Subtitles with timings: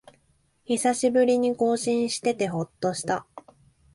[0.65, 3.27] 久しぶりに更新しててほっとした